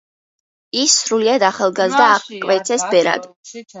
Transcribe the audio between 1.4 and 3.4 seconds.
ახალგაზრდა აღკვეცეს ბერად.